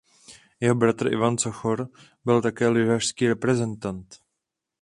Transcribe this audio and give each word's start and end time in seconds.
Jeho 0.61 0.75
bratr 0.75 1.09
Ivan 1.13 1.37
Sochor 1.37 1.87
byl 2.25 2.41
také 2.41 2.67
lyžařský 2.67 3.27
reprezentant. 3.27 4.19